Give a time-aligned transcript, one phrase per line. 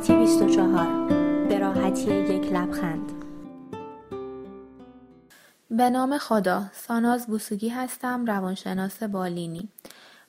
[0.00, 1.08] سلامتی 24
[1.48, 3.12] به راحتی یک لبخند.
[5.70, 9.68] به نام خدا ساناز بوسوگی هستم روانشناس بالینی.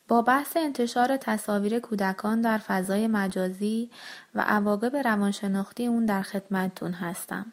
[0.07, 3.89] با بحث انتشار تصاویر کودکان در فضای مجازی
[4.35, 7.45] و عواقب روانشناختی اون در خدمتتون هستم.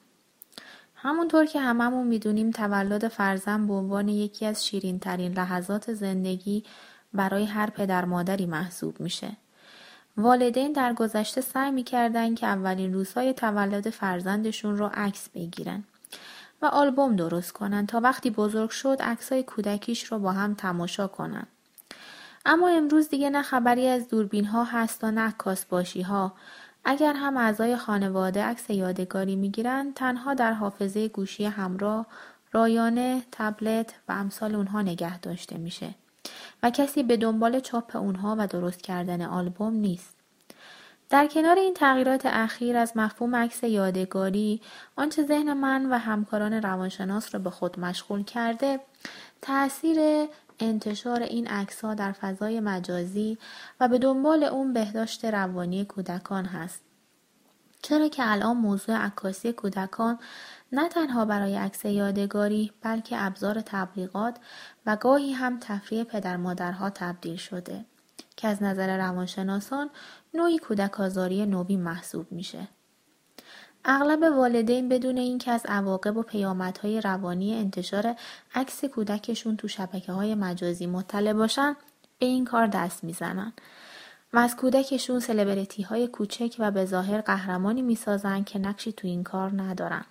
[0.95, 6.65] همونطور که هممون می‌دونیم تولد فرزند به عنوان یکی از شیرین ترین لحظات زندگی
[7.13, 9.37] برای هر پدر مادری محسوب میشه.
[10.17, 15.85] والدین در گذشته سعی می‌کردن که اولین روزهای تولد فرزندشون رو عکس بگیرن
[16.63, 21.47] و آلبوم درست کنن تا وقتی بزرگ شد عکسای کودکیش رو با هم تماشا کنن.
[22.47, 25.35] اما امروز دیگه نه خبری از دوربین ها هست و نه
[25.71, 26.33] باشی ها
[26.85, 32.07] اگر هم اعضای خانواده عکس یادگاری می‌گیرند تنها در حافظه گوشی همراه
[32.53, 35.95] رایانه تبلت و امثال اونها نگه داشته میشه
[36.63, 40.17] و کسی به دنبال چاپ اونها و درست کردن آلبوم نیست
[41.11, 44.61] در کنار این تغییرات اخیر از مفهوم عکس یادگاری
[44.97, 48.81] آنچه ذهن من و همکاران روانشناس را به خود مشغول کرده
[49.43, 50.29] تاثیر
[50.61, 51.49] انتشار این
[51.83, 53.39] ها در فضای مجازی
[53.81, 56.83] و به دنبال اون بهداشت روانی کودکان هست.
[57.83, 60.19] چرا که الان موضوع عکاسی کودکان
[60.73, 64.37] نه تنها برای عکس یادگاری بلکه ابزار تبلیغات
[64.87, 67.85] و گاهی هم تفریح پدر مادرها تبدیل شده
[68.37, 69.91] که از نظر روانشناسان
[70.35, 72.69] نوعی کودک آزاری نوی محسوب میشه.
[73.85, 78.17] اغلب والدین بدون اینکه از عواقب و پیامدهای روانی انتشار
[78.55, 81.77] عکس کودکشون تو شبکه های مجازی مطلع باشن
[82.19, 83.53] به این کار دست می‌زنن
[84.33, 89.25] و از کودکشون سلبریتی های کوچک و به ظاهر قهرمانی می‌سازن که نقشی تو این
[89.25, 90.05] کار ندارن.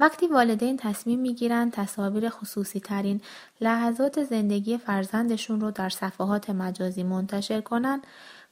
[0.00, 3.20] وقتی والدین تصمیم می‌گیرند تصاویر خصوصی ترین
[3.60, 8.06] لحظات زندگی فرزندشون رو در صفحات مجازی منتشر کنند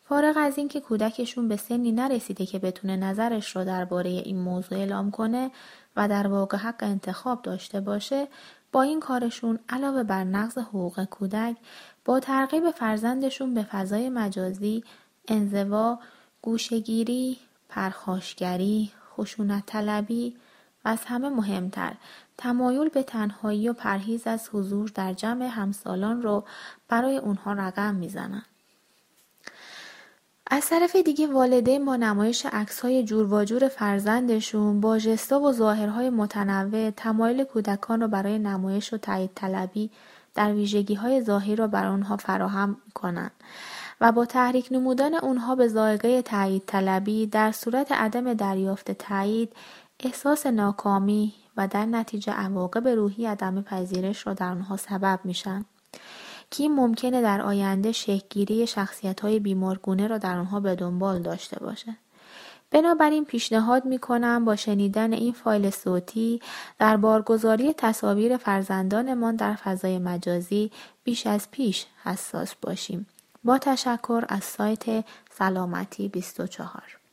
[0.09, 5.11] فارغ از اینکه کودکشون به سنی نرسیده که بتونه نظرش رو درباره این موضوع اعلام
[5.11, 5.51] کنه
[5.97, 8.29] و در واقع حق انتخاب داشته باشه
[8.73, 11.57] با این کارشون علاوه بر نقض حقوق کودک
[12.05, 14.85] با ترغیب فرزندشون به فضای مجازی
[15.29, 15.98] انزوا
[16.42, 17.39] گوشگیری
[17.69, 20.36] پرخاشگری خشونت طلبی
[20.84, 21.92] از همه مهمتر
[22.39, 26.45] تمایل به تنهایی و پرهیز از حضور در جمع همسالان رو
[26.89, 28.42] برای اونها رقم می‌زنن.
[30.46, 36.11] از طرف دیگه والدین با نمایش عکس‌های جور و جور فرزندشون با جستا و ظاهرهای
[36.11, 39.90] متنوع تمایل کودکان رو برای نمایش و تایید طلبی
[40.34, 43.33] در ویژگی های ظاهری را بر آنها فراهم کنند
[44.01, 49.52] و با تحریک نمودن اونها به زائقه تایید طلبی در صورت عدم دریافت تایید
[50.01, 55.65] احساس ناکامی و در نتیجه عواقب روحی عدم پذیرش را در آنها سبب میشن.
[56.51, 58.69] که این ممکنه در آینده شکلگیری
[59.23, 61.97] های بیمارگونه را در آنها به دنبال داشته باشه.
[62.71, 66.41] بنابراین پیشنهاد می کنم با شنیدن این فایل صوتی
[66.79, 70.71] در بارگذاری تصاویر فرزندانمان در فضای مجازی
[71.05, 73.07] بیش از پیش حساس باشیم.
[73.45, 77.04] با تشکر از سایت سلامتی 24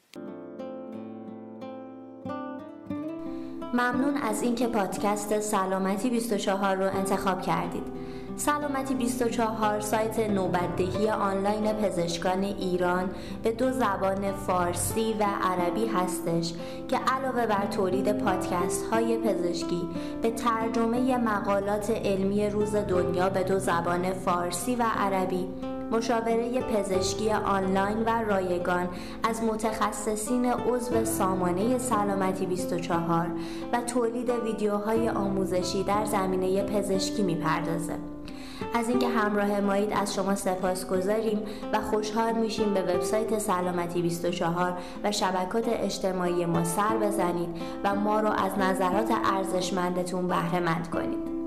[3.73, 7.83] ممنون از اینکه پادکست سلامتی 24 رو انتخاب کردید.
[8.35, 13.09] سلامتی 24 سایت نوبتدهی آنلاین پزشکان ایران
[13.43, 16.53] به دو زبان فارسی و عربی هستش
[16.87, 19.81] که علاوه بر تولید پادکست های پزشکی
[20.21, 25.47] به ترجمه مقالات علمی روز دنیا به دو زبان فارسی و عربی
[25.91, 28.89] مشاوره پزشکی آنلاین و رایگان
[29.23, 33.27] از متخصصین عضو سامانه سلامتی 24
[33.73, 37.95] و تولید ویدیوهای آموزشی در زمینه پزشکی می‌پردازه.
[38.73, 41.39] از اینکه همراه مایید از شما سپاس گذاریم
[41.73, 47.49] و خوشحال میشیم به وبسایت سلامتی 24 و شبکات اجتماعی ما سر بزنید
[47.83, 51.40] و ما رو از نظرات ارزشمندتون بهره مند کنید.